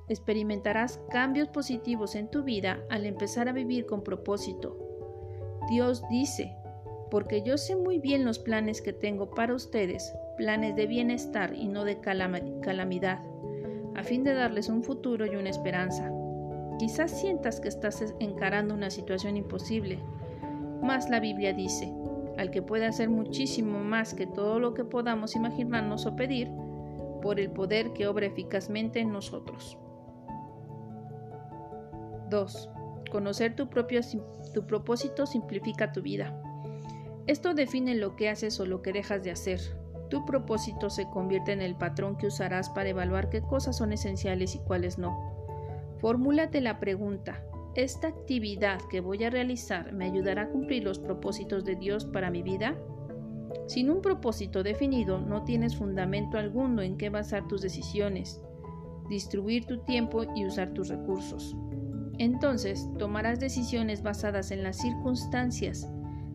Experimentarás 0.10 1.00
cambios 1.10 1.48
positivos 1.48 2.14
en 2.14 2.30
tu 2.30 2.44
vida 2.44 2.84
al 2.92 3.08
empezar 3.08 3.50
a 3.50 3.54
vivir 3.54 3.88
con 3.88 4.04
propósito. 4.04 4.78
Dios 5.72 6.04
dice, 6.08 6.56
porque 7.10 7.42
yo 7.42 7.58
sé 7.58 7.75
muy 7.75 8.00
bien 8.00 8.25
los 8.25 8.39
planes 8.39 8.82
que 8.82 8.94
tengo 8.94 9.32
para 9.32 9.54
ustedes, 9.54 10.13
planes 10.38 10.75
de 10.75 10.88
bienestar 10.88 11.56
y 11.56 11.68
no 11.68 11.84
de 11.86 12.00
calamidad, 12.00 13.20
a 13.96 14.04
fin 14.04 14.24
de 14.24 14.34
darles 14.34 14.70
un 14.70 14.84
futuro 14.84 15.25
y 15.25 15.36
una 15.36 15.50
esperanza. 15.50 16.12
Quizás 16.78 17.12
sientas 17.12 17.60
que 17.60 17.68
estás 17.68 18.13
encarando 18.20 18.74
una 18.74 18.89
situación 18.89 19.38
imposible, 19.38 20.00
mas 20.82 21.10
la 21.10 21.20
Biblia 21.20 21.54
dice, 21.54 21.94
al 22.38 22.51
que 22.51 22.62
puede 22.62 22.86
hacer 22.86 23.10
muchísimo 23.10 23.80
más 23.80 24.13
que 24.13 24.28
todo 24.28 24.60
lo 24.60 24.74
que 24.74 24.86
podamos 24.86 25.36
imaginarnos 25.36 26.06
o 26.06 26.16
pedir, 26.16 26.50
por 27.22 27.39
el 27.39 27.51
poder 27.51 27.92
que 27.92 28.08
obra 28.08 28.28
eficazmente 28.28 29.00
en 29.00 29.12
nosotros. 29.12 29.78
2. 32.30 32.70
Conocer 33.12 33.56
tu, 33.56 33.70
propio, 33.70 34.01
tu 34.54 34.66
propósito 34.66 35.25
simplifica 35.25 35.92
tu 35.92 36.01
vida. 36.01 36.42
Esto 37.30 37.54
define 37.54 37.94
lo 37.94 38.16
que 38.16 38.28
haces 38.28 38.60
o 38.60 38.66
lo 38.66 38.82
que 38.82 38.92
dejas 38.92 39.24
de 39.24 39.30
hacer. 39.30 39.60
Tu 40.10 40.26
propósito 40.26 40.90
se 40.90 41.08
convierte 41.12 41.52
en 41.52 41.62
el 41.62 41.76
patrón 41.76 42.18
que 42.18 42.26
usarás 42.26 42.72
para 42.72 42.90
evaluar 42.90 43.30
qué 43.30 43.44
cosas 43.44 43.78
son 43.78 43.94
esenciales 43.94 44.56
y 44.56 44.58
cuáles 44.58 44.98
no. 44.98 45.16
Formúlate 46.00 46.60
la 46.60 46.80
pregunta, 46.80 47.44
¿esta 47.76 48.08
actividad 48.08 48.80
que 48.90 49.00
voy 49.00 49.24
a 49.26 49.30
realizar 49.30 49.94
me 49.94 50.06
ayudará 50.06 50.42
a 50.42 50.50
cumplir 50.50 50.84
los 50.84 50.98
propósitos 50.98 51.66
de 51.66 51.76
Dios 51.76 52.04
para 52.04 52.32
mi 52.32 52.42
vida? 52.42 52.76
Sin 53.68 53.92
un 53.92 54.02
propósito 54.02 54.64
definido, 54.64 55.20
no 55.20 55.44
tienes 55.44 55.78
fundamento 55.78 56.40
alguno 56.40 56.82
en 56.82 56.98
qué 56.98 57.12
basar 57.12 57.48
tus 57.48 57.62
decisiones, 57.62 58.42
distribuir 59.08 59.66
tu 59.66 59.78
tiempo 59.84 60.24
y 60.36 60.48
usar 60.48 60.74
tus 60.74 60.88
recursos. 60.88 61.56
Entonces, 62.18 62.90
tomarás 62.98 63.40
decisiones 63.40 64.02
basadas 64.02 64.50
en 64.50 64.64
las 64.64 64.78
circunstancias, 64.78 65.88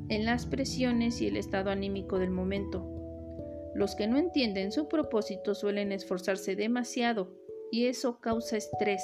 en 0.09 0.25
las 0.25 0.47
presiones 0.47 1.21
y 1.21 1.29
el 1.29 1.37
estado 1.37 1.71
anímico 1.71 2.19
del 2.19 2.31
momento. 2.31 2.91
Los 3.75 3.95
que 3.95 4.07
no 4.07 4.19
entienden 4.19 4.71
su 4.71 4.89
propósito 4.89 5.55
suelen 5.55 5.93
esforzarse 5.93 6.55
demasiado 6.55 7.33
y 7.71 7.87
eso 7.87 8.21
causa 8.21 8.57
estrés, 8.57 9.03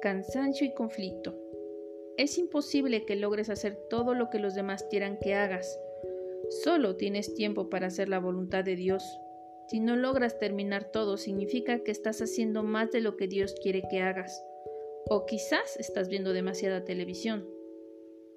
cansancio 0.00 0.66
y 0.66 0.74
conflicto. 0.74 1.36
Es 2.16 2.38
imposible 2.38 3.04
que 3.04 3.16
logres 3.16 3.50
hacer 3.50 3.76
todo 3.90 4.14
lo 4.14 4.30
que 4.30 4.38
los 4.38 4.54
demás 4.54 4.86
quieran 4.90 5.18
que 5.20 5.34
hagas. 5.34 5.78
Solo 6.62 6.96
tienes 6.96 7.34
tiempo 7.34 7.68
para 7.68 7.88
hacer 7.88 8.08
la 8.08 8.20
voluntad 8.20 8.64
de 8.64 8.76
Dios. 8.76 9.02
Si 9.68 9.80
no 9.80 9.96
logras 9.96 10.38
terminar 10.38 10.84
todo, 10.84 11.16
significa 11.16 11.80
que 11.80 11.90
estás 11.90 12.22
haciendo 12.22 12.62
más 12.62 12.92
de 12.92 13.00
lo 13.00 13.16
que 13.16 13.26
Dios 13.26 13.54
quiere 13.60 13.82
que 13.90 14.00
hagas. 14.00 14.44
O 15.08 15.26
quizás 15.26 15.76
estás 15.78 16.08
viendo 16.08 16.32
demasiada 16.32 16.84
televisión. 16.84 17.55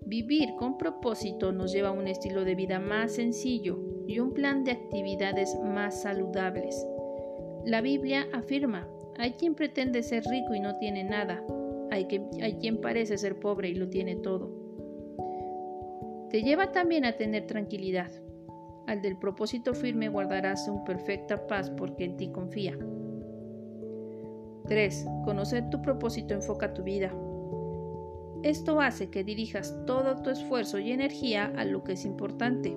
Vivir 0.06 0.56
con 0.58 0.78
propósito 0.78 1.52
nos 1.52 1.72
lleva 1.72 1.90
a 1.90 1.94
un 1.94 2.08
estilo 2.08 2.46
de 2.46 2.56
vida 2.56 2.80
más 2.80 3.14
sencillo 3.14 3.80
y 4.08 4.20
un 4.20 4.34
plan 4.34 4.64
de 4.64 4.72
actividades 4.72 5.58
más 5.64 6.02
saludables. 6.02 6.86
La 7.66 7.82
Biblia 7.82 8.28
afirma, 8.34 8.88
hay 9.18 9.34
quien 9.34 9.56
pretende 9.56 10.02
ser 10.02 10.24
rico 10.24 10.56
y 10.56 10.60
no 10.60 10.78
tiene 10.78 11.04
nada, 11.04 11.46
hay, 11.92 12.06
quien 12.06 12.82
parece 12.82 13.18
ser 13.18 13.40
pobre 13.40 13.70
y 13.70 13.76
lo 13.76 13.90
tiene 13.90 14.16
todo. 14.16 14.52
Te 16.30 16.44
lleva 16.44 16.72
también 16.72 17.06
a 17.06 17.18
tener 17.18 17.46
tranquilidad. 17.48 18.12
Al 18.88 19.02
del 19.02 19.18
propósito 19.18 19.74
firme 19.74 20.10
guardarás 20.10 20.68
un 20.68 20.84
perfecta 20.84 21.48
paz 21.48 21.70
porque 21.70 22.06
en 22.06 22.18
ti 22.18 22.32
confía. 22.32 22.78
3. 24.68 25.08
Conocer 25.26 25.70
tu 25.70 25.82
propósito 25.82 26.34
enfoca 26.34 26.74
tu 26.74 26.84
vida. 26.84 27.12
Esto 28.44 28.82
hace 28.82 29.10
que 29.10 29.24
dirijas 29.24 29.76
todo 29.86 30.22
tu 30.22 30.30
esfuerzo 30.30 30.80
y 30.80 30.92
energía 30.92 31.54
a 31.58 31.66
lo 31.66 31.84
que 31.84 31.94
es 31.94 32.06
importante. 32.06 32.76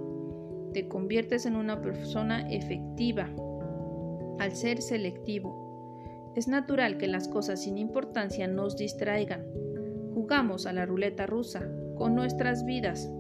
Te 0.72 0.88
conviertes 0.88 1.46
en 1.46 1.56
una 1.56 1.80
persona 1.80 2.48
efectiva 2.50 3.30
al 4.38 4.52
ser 4.52 4.82
selectivo. 4.82 6.32
Es 6.34 6.48
natural 6.48 6.98
que 6.98 7.06
las 7.06 7.28
cosas 7.28 7.62
sin 7.62 7.78
importancia 7.78 8.48
nos 8.48 8.76
distraigan. 8.76 9.44
Jugamos 10.14 10.66
a 10.66 10.72
la 10.72 10.86
ruleta 10.86 11.26
rusa 11.26 11.68
con 11.96 12.14
nuestras 12.14 12.64
vidas 12.64 13.10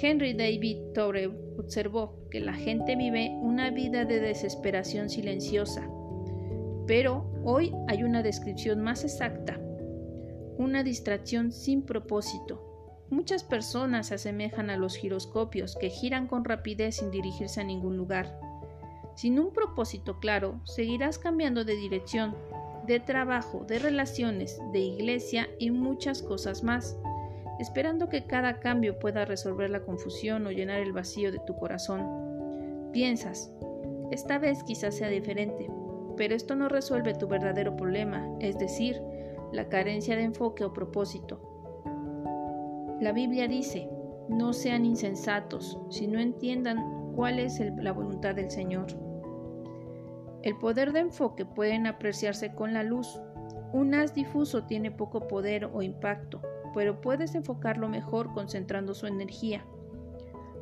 Henry 0.00 0.32
David 0.32 0.92
Thoreau 0.94 1.32
observó 1.58 2.28
que 2.30 2.40
la 2.40 2.52
gente 2.52 2.94
vive 2.94 3.36
una 3.40 3.70
vida 3.70 4.04
de 4.04 4.20
desesperación 4.20 5.08
silenciosa, 5.08 5.88
pero 6.86 7.28
hoy 7.44 7.72
hay 7.88 8.04
una 8.04 8.22
descripción 8.22 8.80
más 8.80 9.02
exacta, 9.02 9.60
una 10.58 10.82
distracción 10.82 11.52
sin 11.52 11.82
propósito. 11.82 13.06
Muchas 13.10 13.42
personas 13.42 14.08
se 14.08 14.16
asemejan 14.16 14.68
a 14.68 14.76
los 14.76 14.96
giroscopios 14.96 15.76
que 15.76 15.88
giran 15.88 16.26
con 16.26 16.44
rapidez 16.44 16.96
sin 16.96 17.10
dirigirse 17.10 17.62
a 17.62 17.64
ningún 17.64 17.96
lugar. 17.96 18.38
Sin 19.14 19.38
un 19.38 19.52
propósito 19.52 20.20
claro, 20.20 20.60
seguirás 20.64 21.18
cambiando 21.18 21.64
de 21.64 21.76
dirección, 21.76 22.36
de 22.86 23.00
trabajo, 23.00 23.64
de 23.66 23.78
relaciones, 23.78 24.60
de 24.72 24.80
iglesia 24.80 25.48
y 25.58 25.70
muchas 25.70 26.22
cosas 26.22 26.62
más 26.62 26.96
esperando 27.58 28.08
que 28.08 28.24
cada 28.24 28.60
cambio 28.60 28.98
pueda 28.98 29.24
resolver 29.24 29.70
la 29.70 29.82
confusión 29.82 30.46
o 30.46 30.52
llenar 30.52 30.80
el 30.80 30.92
vacío 30.92 31.32
de 31.32 31.40
tu 31.40 31.56
corazón. 31.56 32.90
Piensas, 32.92 33.52
esta 34.10 34.38
vez 34.38 34.62
quizás 34.62 34.96
sea 34.96 35.08
diferente, 35.08 35.68
pero 36.16 36.34
esto 36.34 36.54
no 36.54 36.68
resuelve 36.68 37.14
tu 37.14 37.26
verdadero 37.26 37.76
problema, 37.76 38.26
es 38.40 38.58
decir, 38.58 39.00
la 39.52 39.68
carencia 39.68 40.16
de 40.16 40.24
enfoque 40.24 40.64
o 40.64 40.72
propósito. 40.72 41.40
La 43.00 43.12
Biblia 43.12 43.48
dice, 43.48 43.88
no 44.28 44.52
sean 44.52 44.84
insensatos, 44.84 45.78
si 45.88 46.06
no 46.06 46.18
entiendan 46.18 47.12
cuál 47.14 47.38
es 47.38 47.60
la 47.76 47.92
voluntad 47.92 48.34
del 48.34 48.50
Señor. 48.50 48.86
El 50.42 50.56
poder 50.56 50.92
de 50.92 51.00
enfoque 51.00 51.44
pueden 51.44 51.86
apreciarse 51.86 52.54
con 52.54 52.74
la 52.74 52.82
luz. 52.82 53.20
Un 53.72 53.94
haz 53.94 54.14
difuso 54.14 54.64
tiene 54.64 54.90
poco 54.90 55.26
poder 55.28 55.64
o 55.72 55.82
impacto, 55.82 56.40
pero 56.74 57.00
puedes 57.00 57.34
enfocarlo 57.34 57.88
mejor 57.88 58.32
concentrando 58.32 58.94
su 58.94 59.06
energía. 59.06 59.64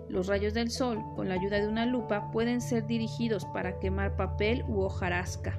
Los 0.09 0.29
rayos 0.29 0.55
del 0.55 0.71
sol, 0.71 1.03
con 1.17 1.29
la 1.29 1.35
ayuda 1.35 1.61
de 1.61 1.69
una 1.69 1.85
lupa, 1.85 2.31
pueden 2.31 2.61
ser 2.61 2.87
dirigidos 2.87 3.45
para 3.47 3.79
quemar 3.81 4.17
papel 4.17 4.65
u 4.69 4.81
hojarasca. 4.81 5.59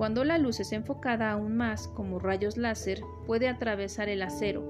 Cuando 0.00 0.24
la 0.24 0.38
luz 0.38 0.60
es 0.60 0.72
enfocada 0.72 1.30
aún 1.30 1.58
más, 1.58 1.86
como 1.86 2.18
rayos 2.18 2.56
láser, 2.56 3.02
puede 3.26 3.48
atravesar 3.48 4.08
el 4.08 4.22
acero. 4.22 4.62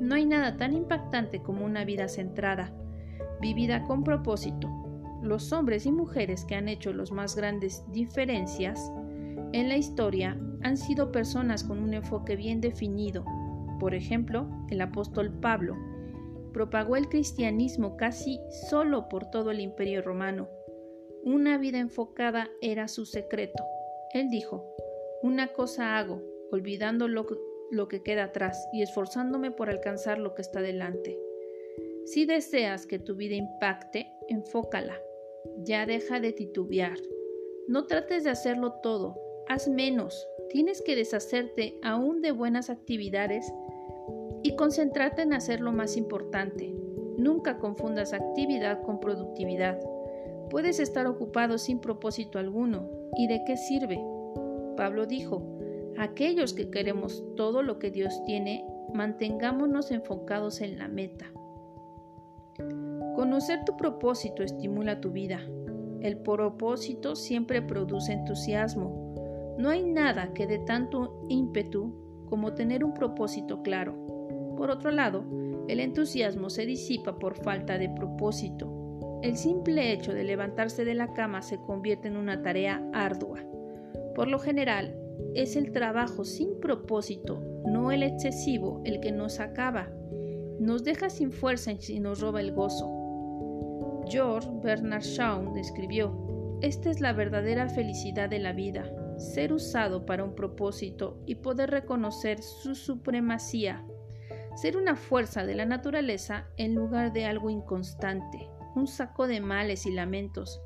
No 0.00 0.14
hay 0.14 0.26
nada 0.26 0.56
tan 0.56 0.74
impactante 0.74 1.42
como 1.42 1.64
una 1.64 1.84
vida 1.84 2.06
centrada, 2.06 2.72
vivida 3.40 3.82
con 3.82 4.04
propósito. 4.04 4.70
Los 5.24 5.52
hombres 5.52 5.86
y 5.86 5.90
mujeres 5.90 6.44
que 6.44 6.54
han 6.54 6.68
hecho 6.68 6.92
las 6.92 7.10
más 7.10 7.34
grandes 7.34 7.84
diferencias 7.90 8.92
en 9.52 9.68
la 9.68 9.76
historia 9.76 10.38
han 10.62 10.76
sido 10.76 11.10
personas 11.10 11.64
con 11.64 11.80
un 11.80 11.92
enfoque 11.92 12.36
bien 12.36 12.60
definido, 12.60 13.24
por 13.80 13.92
ejemplo, 13.92 14.48
el 14.70 14.82
apóstol 14.82 15.32
Pablo 15.32 15.76
propagó 16.52 16.94
el 16.94 17.08
cristianismo 17.08 17.96
casi 17.96 18.38
solo 18.70 19.08
por 19.08 19.32
todo 19.32 19.50
el 19.50 19.58
imperio 19.58 20.00
romano. 20.00 20.48
Una 21.24 21.58
vida 21.58 21.78
enfocada 21.80 22.48
era 22.60 22.86
su 22.86 23.04
secreto. 23.04 23.64
Él 24.12 24.28
dijo, 24.28 24.74
una 25.22 25.52
cosa 25.54 25.98
hago, 25.98 26.20
olvidando 26.50 27.08
lo, 27.08 27.26
que 27.88 28.02
queda 28.02 28.24
atrás 28.24 28.68
y 28.72 28.82
esforzándome 28.82 29.50
por 29.50 29.70
alcanzar 29.70 30.18
lo 30.18 30.34
que 30.34 30.42
está 30.42 30.60
delante. 30.60 31.18
Si 32.04 32.26
deseas 32.26 32.86
que 32.86 32.98
tu 32.98 33.16
vida 33.16 33.36
impacte, 33.36 34.12
enfócala. 34.28 35.00
Ya 35.58 35.86
deja 35.86 36.20
de 36.20 36.32
titubear. 36.32 36.98
No 37.68 37.86
trates 37.86 38.24
de 38.24 38.30
hacerlo 38.30 38.74
todo, 38.82 39.16
haz 39.48 39.68
menos. 39.68 40.28
Tienes 40.50 40.82
que 40.82 40.94
deshacerte 40.94 41.78
aún 41.82 42.20
de 42.20 42.32
buenas 42.32 42.68
actividades 42.68 43.50
y 44.42 44.56
concentrarte 44.56 45.22
en 45.22 45.32
hacer 45.32 45.60
lo 45.60 45.72
más 45.72 45.96
importante. 45.96 46.74
Nunca 47.16 47.58
confundas 47.58 48.12
actividad 48.12 48.82
con 48.82 49.00
productividad. 49.00 49.80
Puedes 50.50 50.80
estar 50.80 51.06
ocupado 51.06 51.56
sin 51.56 51.80
propósito 51.80 52.38
alguno. 52.38 53.01
¿Y 53.16 53.26
de 53.26 53.44
qué 53.44 53.56
sirve? 53.56 54.00
Pablo 54.76 55.06
dijo, 55.06 55.42
aquellos 55.98 56.54
que 56.54 56.70
queremos 56.70 57.22
todo 57.36 57.62
lo 57.62 57.78
que 57.78 57.90
Dios 57.90 58.22
tiene, 58.24 58.64
mantengámonos 58.94 59.90
enfocados 59.90 60.60
en 60.60 60.78
la 60.78 60.88
meta. 60.88 61.26
Conocer 63.14 63.64
tu 63.64 63.76
propósito 63.76 64.42
estimula 64.42 65.00
tu 65.00 65.10
vida. 65.10 65.40
El 66.00 66.18
propósito 66.18 67.14
siempre 67.14 67.60
produce 67.62 68.12
entusiasmo. 68.12 69.54
No 69.58 69.68
hay 69.68 69.82
nada 69.82 70.32
que 70.32 70.46
dé 70.46 70.58
tanto 70.58 71.26
ímpetu 71.28 71.94
como 72.28 72.54
tener 72.54 72.82
un 72.82 72.94
propósito 72.94 73.62
claro. 73.62 73.94
Por 74.56 74.70
otro 74.70 74.90
lado, 74.90 75.24
el 75.68 75.80
entusiasmo 75.80 76.50
se 76.50 76.66
disipa 76.66 77.18
por 77.18 77.36
falta 77.36 77.78
de 77.78 77.90
propósito. 77.90 78.81
El 79.22 79.36
simple 79.36 79.92
hecho 79.92 80.12
de 80.12 80.24
levantarse 80.24 80.84
de 80.84 80.94
la 80.94 81.12
cama 81.12 81.42
se 81.42 81.60
convierte 81.60 82.08
en 82.08 82.16
una 82.16 82.42
tarea 82.42 82.82
ardua. 82.92 83.38
Por 84.16 84.26
lo 84.26 84.40
general, 84.40 84.96
es 85.34 85.54
el 85.54 85.70
trabajo 85.70 86.24
sin 86.24 86.58
propósito, 86.58 87.40
no 87.64 87.92
el 87.92 88.02
excesivo, 88.02 88.82
el 88.84 88.98
que 88.98 89.12
nos 89.12 89.38
acaba. 89.38 89.90
Nos 90.58 90.82
deja 90.82 91.08
sin 91.08 91.30
fuerza 91.30 91.70
y 91.70 92.00
nos 92.00 92.20
roba 92.20 92.40
el 92.40 92.52
gozo. 92.52 94.02
George 94.08 94.48
Bernard 94.60 95.02
Shaw 95.02 95.56
escribió, 95.56 96.58
Esta 96.60 96.90
es 96.90 97.00
la 97.00 97.12
verdadera 97.12 97.68
felicidad 97.68 98.28
de 98.28 98.40
la 98.40 98.52
vida, 98.52 98.92
ser 99.18 99.52
usado 99.52 100.04
para 100.04 100.24
un 100.24 100.34
propósito 100.34 101.22
y 101.26 101.36
poder 101.36 101.70
reconocer 101.70 102.42
su 102.42 102.74
supremacía 102.74 103.84
ser 104.54 104.76
una 104.76 104.96
fuerza 104.96 105.46
de 105.46 105.54
la 105.54 105.64
naturaleza 105.64 106.46
en 106.56 106.74
lugar 106.74 107.12
de 107.12 107.24
algo 107.24 107.50
inconstante, 107.50 108.48
un 108.74 108.86
saco 108.86 109.26
de 109.26 109.40
males 109.40 109.86
y 109.86 109.92
lamentos, 109.92 110.60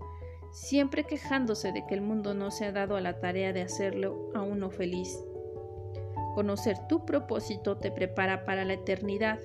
siempre 0.53 1.05
quejándose 1.05 1.73
de 1.73 1.87
que 1.87 1.95
el 1.95 2.01
mundo 2.01 2.35
no 2.35 2.51
se 2.51 2.65
ha 2.65 2.73
dado 2.73 2.97
a 2.97 3.01
la 3.01 3.21
tarea 3.21 3.53
de 3.53 3.63
hacerlo 3.63 4.31
a 4.35 4.43
uno 4.43 4.71
feliz. 4.71 5.23
Conocer 6.35 6.77
tu 6.89 7.05
propósito 7.05 7.79
te 7.79 7.91
prepara 7.91 8.45
para 8.45 8.65
la 8.65 8.75
eternidad. 8.75 9.41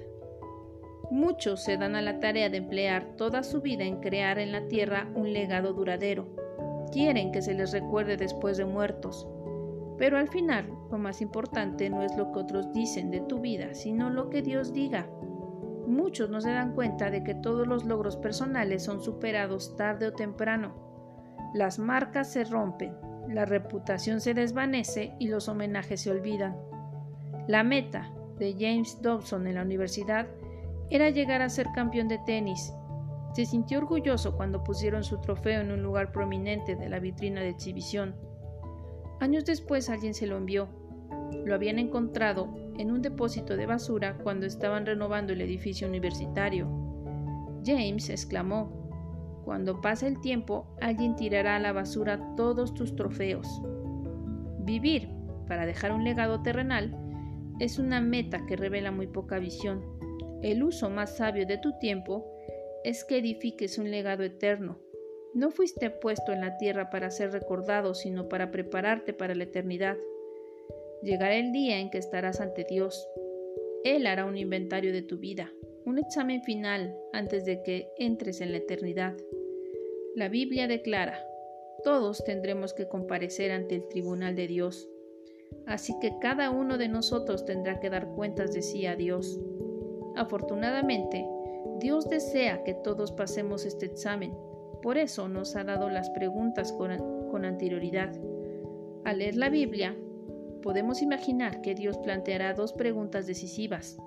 Muchos 1.09 1.63
se 1.63 1.77
dan 1.77 1.95
a 1.95 2.01
la 2.01 2.19
tarea 2.19 2.49
de 2.49 2.57
emplear 2.57 3.15
toda 3.17 3.43
su 3.43 3.61
vida 3.61 3.83
en 3.83 3.99
crear 3.99 4.39
en 4.39 4.51
la 4.51 4.67
tierra 4.67 5.09
un 5.15 5.33
legado 5.33 5.73
duradero. 5.73 6.27
Quieren 6.91 7.31
que 7.31 7.41
se 7.41 7.53
les 7.53 7.71
recuerde 7.71 8.17
después 8.17 8.57
de 8.57 8.65
muertos. 8.65 9.27
Pero 9.97 10.17
al 10.17 10.29
final, 10.29 10.67
lo 10.89 10.97
más 10.97 11.21
importante 11.21 11.89
no 11.89 12.01
es 12.01 12.15
lo 12.17 12.31
que 12.31 12.39
otros 12.39 12.73
dicen 12.73 13.11
de 13.11 13.21
tu 13.21 13.39
vida, 13.39 13.73
sino 13.73 14.09
lo 14.09 14.29
que 14.29 14.41
Dios 14.41 14.73
diga. 14.73 15.09
Muchos 15.91 16.29
no 16.29 16.39
se 16.39 16.51
dan 16.51 16.73
cuenta 16.73 17.11
de 17.11 17.21
que 17.21 17.35
todos 17.35 17.67
los 17.67 17.83
logros 17.83 18.15
personales 18.15 18.81
son 18.81 19.03
superados 19.03 19.75
tarde 19.75 20.07
o 20.07 20.13
temprano. 20.13 20.73
Las 21.53 21.79
marcas 21.79 22.31
se 22.31 22.45
rompen, 22.45 22.95
la 23.27 23.43
reputación 23.43 24.21
se 24.21 24.33
desvanece 24.33 25.13
y 25.19 25.27
los 25.27 25.49
homenajes 25.49 25.99
se 25.99 26.09
olvidan. 26.09 26.55
La 27.45 27.63
meta 27.63 28.09
de 28.39 28.55
James 28.57 29.01
Dobson 29.01 29.47
en 29.47 29.55
la 29.55 29.63
universidad 29.63 30.27
era 30.89 31.09
llegar 31.09 31.41
a 31.41 31.49
ser 31.49 31.67
campeón 31.75 32.07
de 32.07 32.19
tenis. 32.19 32.71
Se 33.33 33.45
sintió 33.45 33.79
orgulloso 33.79 34.37
cuando 34.37 34.63
pusieron 34.63 35.03
su 35.03 35.19
trofeo 35.19 35.59
en 35.59 35.73
un 35.73 35.83
lugar 35.83 36.13
prominente 36.13 36.77
de 36.77 36.87
la 36.87 37.01
vitrina 37.01 37.41
de 37.41 37.49
exhibición. 37.49 38.15
Años 39.19 39.43
después 39.43 39.89
alguien 39.89 40.13
se 40.13 40.25
lo 40.25 40.37
envió. 40.37 40.69
Lo 41.43 41.53
habían 41.53 41.79
encontrado 41.79 42.47
en 42.77 42.91
un 42.91 43.01
depósito 43.01 43.57
de 43.57 43.65
basura 43.65 44.17
cuando 44.17 44.45
estaban 44.45 44.85
renovando 44.85 45.33
el 45.33 45.41
edificio 45.41 45.87
universitario. 45.87 46.67
James 47.65 48.09
exclamó, 48.09 49.41
Cuando 49.45 49.81
pase 49.81 50.07
el 50.07 50.19
tiempo, 50.21 50.67
alguien 50.81 51.15
tirará 51.15 51.55
a 51.55 51.59
la 51.59 51.73
basura 51.73 52.35
todos 52.35 52.73
tus 52.73 52.95
trofeos. 52.95 53.47
Vivir 54.59 55.09
para 55.47 55.65
dejar 55.65 55.91
un 55.91 56.03
legado 56.03 56.41
terrenal 56.41 56.95
es 57.59 57.77
una 57.77 58.01
meta 58.01 58.45
que 58.45 58.55
revela 58.55 58.91
muy 58.91 59.07
poca 59.07 59.37
visión. 59.39 59.83
El 60.41 60.63
uso 60.63 60.89
más 60.89 61.17
sabio 61.17 61.45
de 61.45 61.57
tu 61.57 61.77
tiempo 61.77 62.25
es 62.83 63.03
que 63.03 63.19
edifiques 63.19 63.77
un 63.77 63.91
legado 63.91 64.23
eterno. 64.23 64.79
No 65.33 65.51
fuiste 65.51 65.89
puesto 65.89 66.31
en 66.31 66.41
la 66.41 66.57
tierra 66.57 66.89
para 66.89 67.11
ser 67.11 67.31
recordado, 67.31 67.93
sino 67.93 68.27
para 68.27 68.51
prepararte 68.51 69.13
para 69.13 69.35
la 69.35 69.43
eternidad. 69.43 69.97
Llegará 71.03 71.35
el 71.35 71.51
día 71.51 71.79
en 71.79 71.89
que 71.89 71.97
estarás 71.97 72.39
ante 72.41 72.63
Dios. 72.63 73.07
Él 73.83 74.05
hará 74.07 74.25
un 74.25 74.37
inventario 74.37 74.93
de 74.93 75.01
tu 75.01 75.17
vida, 75.17 75.51
un 75.85 75.97
examen 75.97 76.43
final 76.43 76.95
antes 77.13 77.45
de 77.45 77.63
que 77.63 77.89
entres 77.97 78.41
en 78.41 78.51
la 78.51 78.57
eternidad. 78.57 79.17
La 80.15 80.29
Biblia 80.29 80.67
declara, 80.67 81.25
todos 81.83 82.23
tendremos 82.23 82.73
que 82.73 82.87
comparecer 82.87 83.51
ante 83.51 83.75
el 83.75 83.87
tribunal 83.87 84.35
de 84.35 84.47
Dios. 84.47 84.87
Así 85.65 85.93
que 85.99 86.17
cada 86.19 86.51
uno 86.51 86.77
de 86.77 86.87
nosotros 86.87 87.45
tendrá 87.45 87.79
que 87.79 87.89
dar 87.89 88.07
cuentas 88.13 88.53
de 88.53 88.61
sí 88.61 88.85
a 88.85 88.95
Dios. 88.95 89.39
Afortunadamente, 90.15 91.25
Dios 91.79 92.07
desea 92.09 92.63
que 92.63 92.73
todos 92.73 93.11
pasemos 93.11 93.65
este 93.65 93.85
examen. 93.87 94.33
Por 94.81 94.97
eso 94.97 95.27
nos 95.27 95.55
ha 95.55 95.63
dado 95.63 95.89
las 95.89 96.09
preguntas 96.11 96.71
con, 96.71 96.91
anterioridad. 97.45 98.11
Al 99.03 99.19
leer 99.19 99.35
la 99.35 99.49
Biblia, 99.49 99.95
podemos 100.61 101.01
imaginar 101.01 101.61
que 101.61 101.75
Dios 101.75 101.97
planteará 101.97 102.53
dos 102.53 102.73
preguntas 102.73 103.27
decisivas. 103.27 103.97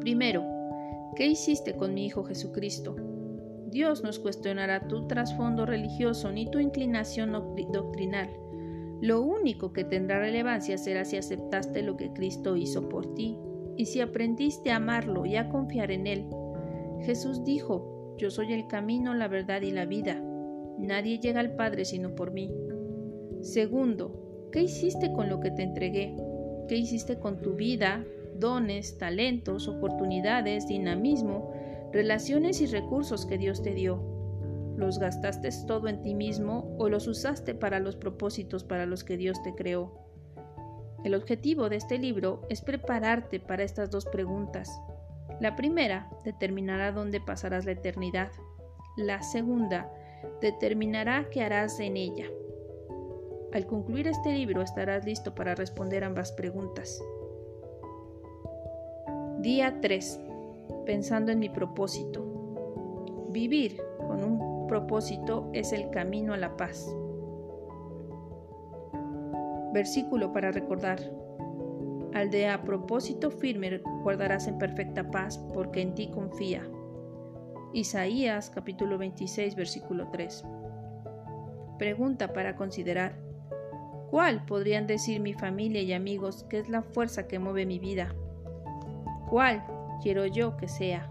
Primero, 0.00 0.44
¿qué 1.16 1.26
hiciste 1.26 1.76
con 1.76 1.94
mi 1.94 2.06
Hijo 2.06 2.24
Jesucristo? 2.24 2.96
Dios 3.70 4.02
nos 4.02 4.18
cuestionará 4.18 4.88
tu 4.88 5.06
trasfondo 5.06 5.66
religioso 5.66 6.32
ni 6.32 6.50
tu 6.50 6.58
inclinación 6.58 7.32
doctrinal. 7.70 8.30
Lo 9.00 9.22
único 9.22 9.72
que 9.72 9.84
tendrá 9.84 10.18
relevancia 10.18 10.78
será 10.78 11.04
si 11.04 11.16
aceptaste 11.16 11.82
lo 11.82 11.96
que 11.96 12.12
Cristo 12.12 12.56
hizo 12.56 12.88
por 12.88 13.14
ti 13.14 13.38
y 13.76 13.86
si 13.86 14.00
aprendiste 14.00 14.70
a 14.70 14.76
amarlo 14.76 15.24
y 15.26 15.36
a 15.36 15.50
confiar 15.50 15.90
en 15.90 16.06
Él. 16.06 16.26
Jesús 17.02 17.44
dijo, 17.44 18.14
Yo 18.16 18.30
soy 18.30 18.52
el 18.52 18.66
camino, 18.66 19.14
la 19.14 19.28
verdad 19.28 19.62
y 19.62 19.70
la 19.70 19.84
vida. 19.84 20.20
Nadie 20.78 21.20
llega 21.20 21.40
al 21.40 21.54
Padre 21.54 21.84
sino 21.84 22.14
por 22.14 22.32
mí. 22.32 22.52
Segundo, 23.40 24.27
¿Qué 24.52 24.62
hiciste 24.62 25.12
con 25.12 25.28
lo 25.28 25.40
que 25.40 25.50
te 25.50 25.62
entregué? 25.62 26.16
¿Qué 26.68 26.76
hiciste 26.76 27.18
con 27.18 27.42
tu 27.42 27.54
vida, 27.54 28.04
dones, 28.34 28.96
talentos, 28.96 29.68
oportunidades, 29.68 30.66
dinamismo, 30.66 31.52
relaciones 31.92 32.62
y 32.62 32.66
recursos 32.66 33.26
que 33.26 33.36
Dios 33.36 33.62
te 33.62 33.74
dio? 33.74 34.02
¿Los 34.76 34.98
gastaste 34.98 35.50
todo 35.66 35.88
en 35.88 36.02
ti 36.02 36.14
mismo 36.14 36.74
o 36.78 36.88
los 36.88 37.08
usaste 37.08 37.54
para 37.54 37.78
los 37.78 37.96
propósitos 37.96 38.64
para 38.64 38.86
los 38.86 39.04
que 39.04 39.18
Dios 39.18 39.42
te 39.42 39.54
creó? 39.54 39.92
El 41.04 41.14
objetivo 41.14 41.68
de 41.68 41.76
este 41.76 41.98
libro 41.98 42.42
es 42.48 42.62
prepararte 42.62 43.40
para 43.40 43.64
estas 43.64 43.90
dos 43.90 44.06
preguntas. 44.06 44.70
La 45.40 45.56
primera 45.56 46.08
determinará 46.24 46.90
dónde 46.92 47.20
pasarás 47.20 47.66
la 47.66 47.72
eternidad. 47.72 48.30
La 48.96 49.22
segunda 49.22 49.92
determinará 50.40 51.28
qué 51.30 51.42
harás 51.42 51.78
en 51.80 51.96
ella. 51.96 52.24
Al 53.50 53.66
concluir 53.66 54.06
este 54.06 54.34
libro 54.34 54.60
estarás 54.60 55.06
listo 55.06 55.34
para 55.34 55.54
responder 55.54 56.04
ambas 56.04 56.32
preguntas. 56.32 57.02
Día 59.40 59.80
3. 59.80 60.20
Pensando 60.84 61.32
en 61.32 61.38
mi 61.38 61.48
propósito. 61.48 62.26
Vivir 63.30 63.80
con 64.06 64.22
un 64.22 64.66
propósito 64.66 65.48
es 65.54 65.72
el 65.72 65.88
camino 65.88 66.34
a 66.34 66.36
la 66.36 66.58
paz. 66.58 66.94
Versículo 69.72 70.30
para 70.30 70.50
recordar. 70.52 70.98
Al 72.12 72.30
de 72.30 72.48
a 72.48 72.62
propósito 72.62 73.30
firme 73.30 73.80
guardarás 74.02 74.46
en 74.46 74.58
perfecta 74.58 75.10
paz 75.10 75.38
porque 75.54 75.80
en 75.80 75.94
ti 75.94 76.10
confía. 76.10 76.68
Isaías 77.72 78.50
capítulo 78.50 78.98
26 78.98 79.54
versículo 79.54 80.08
3. 80.12 80.44
Pregunta 81.78 82.34
para 82.34 82.54
considerar. 82.54 83.27
¿Cuál 84.10 84.44
podrían 84.46 84.86
decir 84.86 85.20
mi 85.20 85.34
familia 85.34 85.82
y 85.82 85.92
amigos 85.92 86.44
que 86.48 86.58
es 86.58 86.68
la 86.68 86.82
fuerza 86.82 87.28
que 87.28 87.38
mueve 87.38 87.66
mi 87.66 87.78
vida? 87.78 88.14
¿Cuál 89.28 89.64
quiero 90.02 90.24
yo 90.24 90.56
que 90.56 90.68
sea? 90.68 91.10